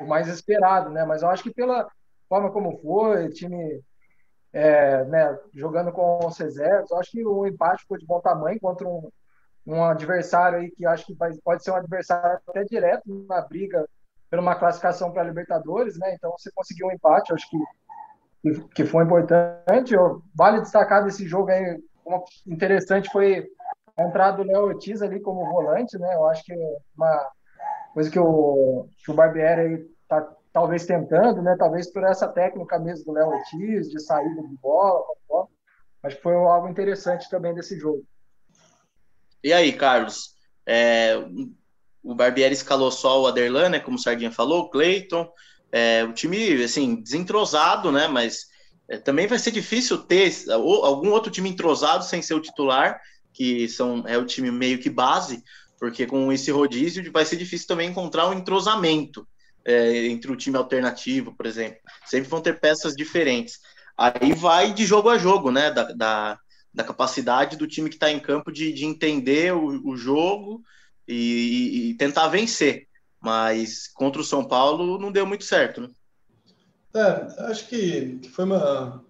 [0.00, 1.04] o mais esperado, né?
[1.04, 1.88] Mas eu acho que pela
[2.28, 3.82] forma como foi, o time
[4.56, 6.90] é, né, jogando com os reservas.
[6.92, 9.10] Acho que o empate foi de bom tamanho contra um,
[9.66, 13.86] um adversário aí que acho que vai, pode ser um adversário até direto na briga
[14.30, 16.14] por uma classificação para a Libertadores, né?
[16.14, 19.94] Então você conseguiu um empate, acho que, que foi importante.
[20.34, 23.46] Vale destacar desse jogo aí, uma interessante foi
[23.94, 26.14] a entrada do Léo Ortiz ali como volante, né?
[26.14, 27.30] Eu acho que é uma
[27.92, 31.54] coisa que o, que o Barbieri aí tá talvez tentando, né?
[31.58, 35.04] Talvez por essa técnica mesmo do Léo Ortiz, de saída de bola,
[36.02, 38.02] acho que foi algo interessante também desse jogo.
[39.44, 40.30] E aí, Carlos?
[40.64, 41.14] É,
[42.02, 43.80] o Barbieri escalou só o Aderlan, né?
[43.80, 45.30] Como o Sardinha falou, o Cleiton.
[45.70, 48.08] É, o time, assim, desentrosado, né?
[48.08, 48.46] Mas
[48.88, 52.98] é, também vai ser difícil ter algum outro time entrosado sem ser o titular,
[53.30, 55.44] que são, é o time meio que base,
[55.78, 59.28] porque com esse rodízio vai ser difícil também encontrar um entrosamento
[59.66, 61.80] é, entre o time alternativo, por exemplo.
[62.06, 63.58] Sempre vão ter peças diferentes.
[63.96, 65.70] Aí vai de jogo a jogo, né?
[65.70, 66.38] Da, da
[66.76, 70.62] da capacidade do time que está em campo de, de entender o, o jogo
[71.08, 72.86] e, e, tentar vencer.
[73.18, 75.88] Mas contra o São Paulo não deu muito certo, né?
[76.94, 79.02] É, acho que, foi uma,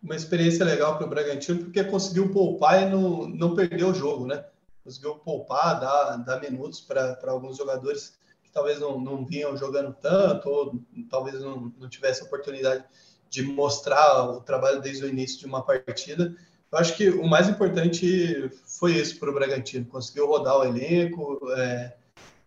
[0.00, 4.26] uma experiência legal para o Bragantino, porque conseguiu poupar e não, não perdeu o jogo,
[4.26, 4.44] né?
[4.84, 8.16] Conseguiu poupar, dar, dar minutos para alguns jogadores
[8.54, 12.84] talvez não, não vinham jogando tanto, ou talvez não, não tivesse oportunidade
[13.28, 16.34] de mostrar o trabalho desde o início de uma partida.
[16.70, 21.40] Eu acho que o mais importante foi isso para o Bragantino, conseguiu rodar o elenco,
[21.50, 21.96] é,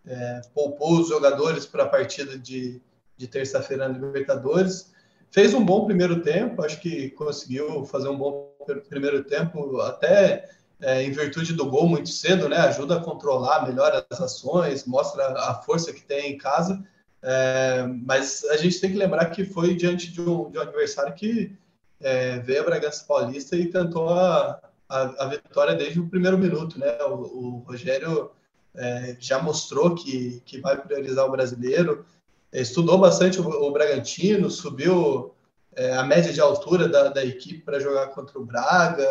[0.05, 2.81] é, poupou os jogadores para a partida de,
[3.17, 4.93] de terça-feira na Libertadores.
[5.29, 8.49] Fez um bom primeiro tempo, acho que conseguiu fazer um bom
[8.89, 10.49] primeiro tempo, até
[10.81, 12.57] é, em virtude do gol muito cedo, né?
[12.57, 16.83] Ajuda a controlar melhor as ações, mostra a força que tem em casa.
[17.21, 21.13] É, mas a gente tem que lembrar que foi diante de um, de um adversário
[21.15, 21.57] que
[21.99, 26.79] é, veio a Bragança Paulista e tentou a, a, a, vitória desde o primeiro minuto,
[26.79, 26.95] né?
[27.05, 28.31] O, o Rogério
[28.75, 32.05] é, já mostrou que, que vai priorizar o brasileiro,
[32.53, 35.33] estudou bastante o, o Bragantino, subiu
[35.75, 39.07] é, a média de altura da, da equipe para jogar contra o Braga.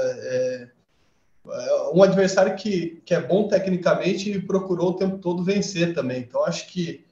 [1.92, 6.20] Um adversário que, que é bom tecnicamente e procurou o tempo todo vencer também.
[6.20, 7.04] Então, acho que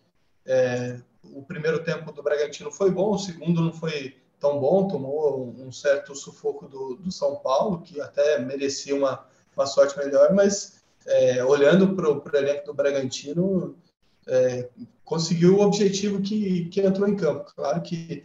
[0.44, 0.98] é,
[1.32, 5.72] o primeiro tempo do Bragantino foi bom, o segundo não foi tão bom, tomou um
[5.72, 9.24] certo sufoco do, do São Paulo, que até merecia uma,
[9.56, 13.76] uma sorte melhor, mas é, olhando para o elenco do Bragantino,
[14.26, 14.68] é,
[15.04, 17.52] conseguiu o objetivo que, que entrou em campo.
[17.54, 18.24] Claro que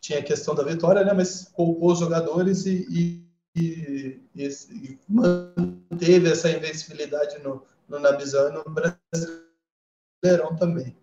[0.00, 3.22] tinha a questão da vitória, né, mas poupou os jogadores e, e,
[3.54, 10.96] e, e manteve essa invencibilidade no, no Nabizão e no Brasileirão também.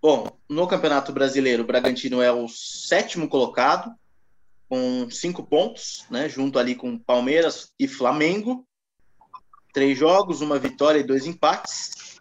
[0.00, 3.94] Bom, no Campeonato Brasileiro, o Bragantino é o sétimo colocado,
[4.68, 8.66] com cinco pontos, né, junto ali com Palmeiras e Flamengo.
[9.72, 12.20] Três jogos, uma vitória e dois empates.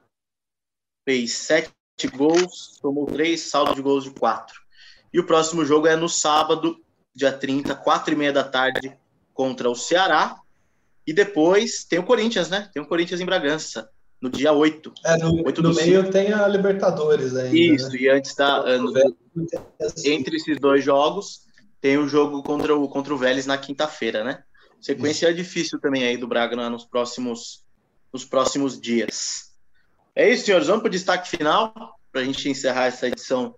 [1.05, 1.73] Fez sete
[2.15, 4.61] gols, tomou três, saldo de gols de quatro.
[5.11, 6.81] E o próximo jogo é no sábado,
[7.13, 8.97] dia 30, quatro e meia da tarde,
[9.33, 10.37] contra o Ceará.
[11.05, 12.69] E depois tem o Corinthians, né?
[12.73, 13.89] Tem o Corinthians em Bragança
[14.21, 14.93] no dia 8.
[15.03, 16.11] É, no, 8 no meio 5.
[16.11, 17.57] tem a Libertadores ainda.
[17.57, 17.97] Isso, né?
[17.99, 18.63] e antes da.
[20.05, 21.41] entre esses dois jogos,
[21.81, 24.41] tem o jogo contra o, contra o Vélez na quinta-feira, né?
[24.79, 25.35] Sequência isso.
[25.35, 27.65] difícil também aí do Braga né, nos próximos,
[28.13, 29.51] nos próximos dias.
[30.15, 30.67] É isso, senhores.
[30.67, 31.73] Vamos para o destaque final,
[32.09, 33.55] para a gente encerrar essa edição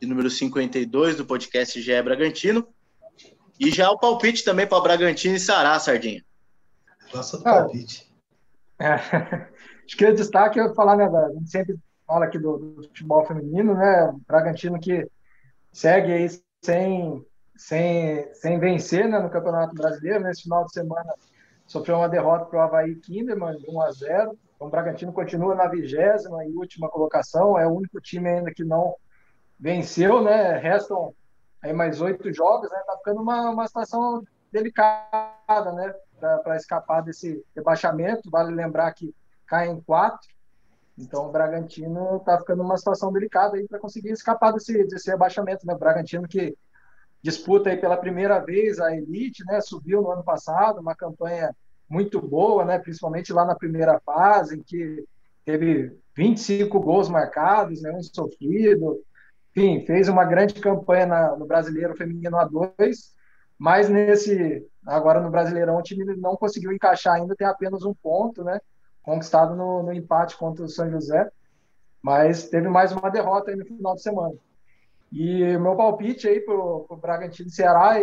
[0.00, 2.68] de número 52 do podcast GE Bragantino.
[3.58, 6.24] E já o palpite também para o Bragantino e Sará, Sardinha.
[7.14, 8.10] Nossa, do palpite.
[8.78, 8.94] É.
[9.86, 13.24] Acho que o destaque é falar, né, a gente sempre fala aqui do, do futebol
[13.24, 15.08] feminino, né, o Bragantino que
[15.72, 16.28] segue aí
[16.64, 17.24] sem,
[17.56, 21.14] sem, sem vencer né, no Campeonato Brasileiro, nesse final de semana
[21.66, 25.68] sofreu uma derrota para o Havaí Kinderman, 1 a 0 então, o Bragantino continua na
[25.68, 28.96] vigésima e última colocação, é o único time ainda que não
[29.60, 30.56] venceu, né?
[30.58, 31.14] Restam
[31.66, 32.78] aí mais oito jogos, né?
[32.86, 35.94] Tá ficando uma, uma situação delicada, né?
[36.18, 38.30] Para escapar desse rebaixamento.
[38.30, 39.14] Vale lembrar que
[39.46, 40.28] cai em quatro.
[40.98, 45.66] Então o Bragantino está ficando numa situação delicada aí para conseguir escapar desse, desse rebaixamento,
[45.66, 45.74] né?
[45.74, 46.56] O Bragantino que
[47.22, 49.60] disputa aí pela primeira vez a elite, né?
[49.60, 51.54] Subiu no ano passado, uma campanha
[51.88, 52.78] muito boa, né?
[52.78, 55.04] Principalmente lá na primeira fase, em que
[55.44, 57.92] teve 25 gols marcados, né?
[57.92, 59.02] Um sofrido,
[59.56, 63.14] enfim, fez uma grande campanha na, no Brasileiro Feminino A2,
[63.58, 68.44] mas nesse agora no Brasileirão o time não conseguiu encaixar ainda, tem apenas um ponto,
[68.44, 68.60] né?
[69.02, 71.30] conquistado no, no, empate contra o São José,
[72.02, 74.34] mas teve mais uma derrota aí no final de semana.
[75.12, 78.00] E o meu palpite aí para o Bragantino e Ceará,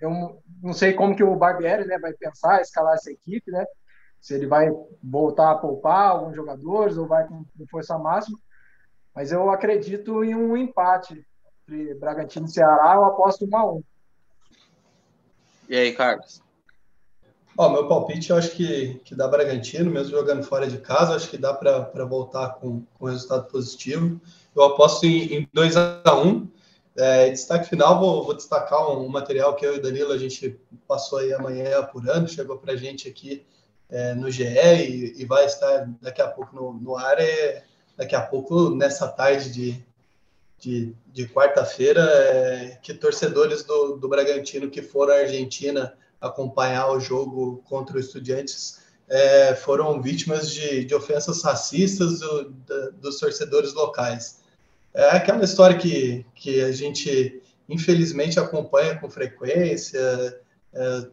[0.00, 3.64] eu não sei como que o Barbieri né, vai pensar, escalar essa equipe, né?
[4.20, 4.70] Se ele vai
[5.02, 8.38] voltar a poupar alguns jogadores ou vai com, com força máxima,
[9.16, 11.24] mas eu acredito em um empate
[11.62, 13.82] entre Bragantino e Ceará, eu aposto 1 a 1
[15.70, 16.42] E aí, Carlos?
[17.58, 21.30] Ó, meu palpite eu acho que, que dá Bragantino, mesmo jogando fora de casa, acho
[21.30, 24.20] que dá para voltar com, com resultado positivo.
[24.54, 26.48] Eu aposto em, 2 a 1 um.
[26.94, 30.18] é, Destaque final, vou, vou destacar um, um, material que eu e o Danilo a
[30.18, 33.46] gente passou aí amanhã apurando, chegou para a gente aqui
[33.88, 37.18] é, no GE e, e, vai estar daqui a pouco no, no ar.
[37.18, 37.64] É,
[37.96, 39.84] daqui a pouco, nessa tarde de,
[40.58, 47.00] de, de quarta-feira, é, que torcedores do, do Bragantino que foram à Argentina acompanhar o
[47.00, 53.72] jogo contra o Estudiantes é, foram vítimas de, de ofensas racistas do, da, dos torcedores
[53.72, 54.40] locais.
[54.92, 60.00] É aquela história que, que a gente, infelizmente, acompanha com frequência.
[60.74, 61.06] É,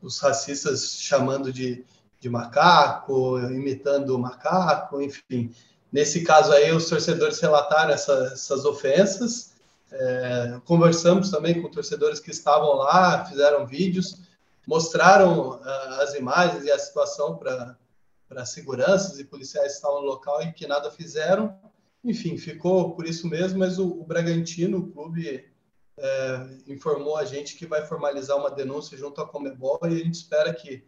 [0.00, 1.84] os racistas chamando de,
[2.20, 5.50] de macaco, imitando o macaco, enfim.
[5.94, 9.52] Nesse caso aí, os torcedores relataram essa, essas ofensas.
[9.92, 14.18] É, conversamos também com torcedores que estavam lá, fizeram vídeos,
[14.66, 20.42] mostraram uh, as imagens e a situação para seguranças e policiais que estavam no local
[20.42, 21.56] e que nada fizeram.
[22.02, 25.48] Enfim, ficou por isso mesmo, mas o, o Bragantino, o clube,
[25.96, 30.14] é, informou a gente que vai formalizar uma denúncia junto à Comebol e a gente
[30.14, 30.82] espera que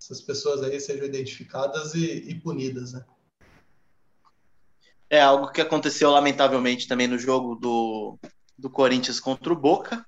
[0.00, 3.04] essas pessoas aí sejam identificadas e, e punidas, né?
[5.12, 8.18] É algo que aconteceu lamentavelmente também no jogo do,
[8.58, 10.06] do Corinthians contra o Boca.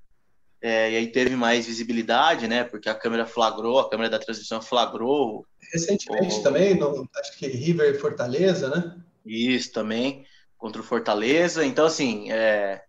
[0.63, 2.65] É, e aí teve mais visibilidade, né?
[2.65, 5.47] Porque a câmera flagrou, a câmera da transmissão flagrou.
[5.71, 6.43] Recentemente o...
[6.43, 8.97] também, no, acho que River e Fortaleza, né?
[9.27, 10.25] Isso também,
[10.57, 11.67] contra o Fortaleza.
[11.67, 12.83] Então, assim, é,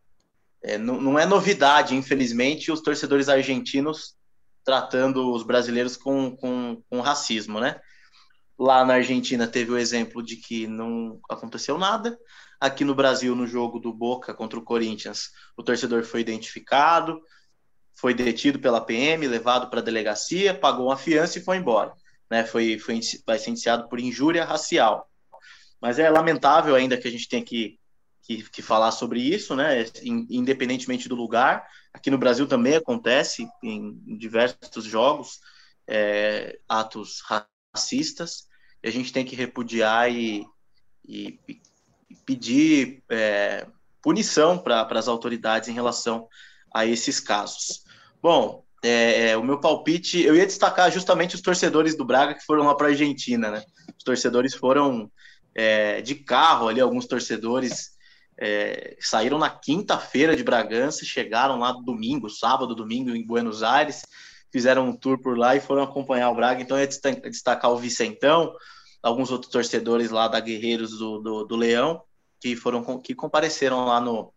[0.63, 4.15] é, não, não é novidade, infelizmente, os torcedores argentinos
[4.63, 7.77] tratando os brasileiros com, com, com racismo, né?
[8.57, 12.17] Lá na Argentina teve o exemplo de que não aconteceu nada.
[12.59, 17.21] Aqui no Brasil, no jogo do Boca contra o Corinthians, o torcedor foi identificado,
[17.93, 21.93] foi detido pela PM, levado para a delegacia, pagou uma fiança e foi embora.
[22.31, 22.45] Né?
[22.45, 25.09] Foi, foi, vai ser indiciado por injúria racial.
[25.81, 27.77] Mas é lamentável ainda que a gente tenha que
[28.25, 29.85] que, que falar sobre isso, né?
[30.03, 31.67] Independentemente do lugar.
[31.93, 35.39] Aqui no Brasil também acontece em diversos jogos
[35.87, 37.21] é, atos
[37.75, 38.47] racistas.
[38.81, 40.45] E a gente tem que repudiar e,
[41.07, 41.39] e,
[42.09, 43.67] e pedir é,
[44.01, 46.27] punição para as autoridades em relação
[46.73, 47.83] a esses casos.
[48.21, 52.45] Bom, é, é, o meu palpite, eu ia destacar justamente os torcedores do Braga que
[52.45, 53.63] foram lá para a Argentina, né?
[53.97, 55.11] Os torcedores foram
[55.53, 57.95] é, de carro ali, alguns torcedores
[58.37, 64.03] é, saíram na quinta-feira de Bragança, chegaram lá domingo, sábado, domingo, em Buenos Aires,
[64.51, 66.61] fizeram um tour por lá e foram acompanhar o Braga.
[66.61, 68.53] Então, é destacar o Vicentão,
[69.01, 72.01] alguns outros torcedores lá da Guerreiros do, do, do Leão,
[72.39, 74.33] que foram que compareceram lá no,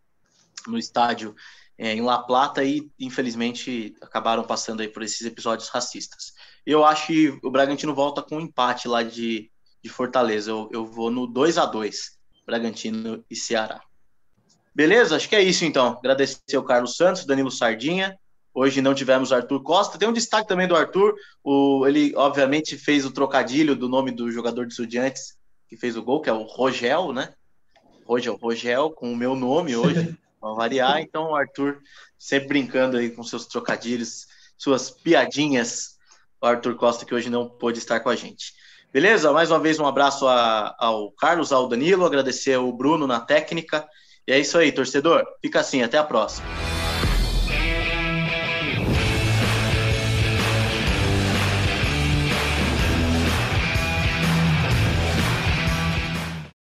[0.67, 1.35] no estádio
[1.77, 6.33] é, em La Plata e, infelizmente, acabaram passando aí por esses episódios racistas.
[6.65, 9.49] Eu acho que o Bragantino volta com um empate lá de,
[9.81, 10.51] de Fortaleza.
[10.51, 13.81] Eu, eu vou no 2 a 2 Bragantino e Ceará.
[14.75, 15.15] Beleza?
[15.15, 15.97] Acho que é isso então.
[15.97, 18.17] Agradecer ao Carlos Santos, Danilo Sardinha.
[18.59, 19.97] Hoje não tivemos Arthur Costa.
[19.97, 21.15] Tem um destaque também do Arthur.
[21.41, 25.37] O, ele, obviamente, fez o trocadilho do nome do jogador de Estudiantes
[25.69, 27.31] que fez o gol, que é o Rogel, né?
[28.05, 30.99] Rogel, Rogel, com o meu nome hoje, para variar.
[30.99, 31.77] Então, o Arthur
[32.17, 35.97] sempre brincando aí com seus trocadilhos, suas piadinhas.
[36.41, 38.51] O Arthur Costa, que hoje não pôde estar com a gente.
[38.91, 39.31] Beleza?
[39.31, 43.87] Mais uma vez, um abraço a, ao Carlos, ao Danilo, agradecer ao Bruno na técnica
[44.27, 45.23] e é isso aí, torcedor.
[45.41, 46.45] Fica assim, até a próxima.